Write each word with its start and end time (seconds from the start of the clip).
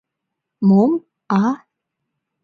Мом, 0.67 0.91
а?.. 1.41 1.43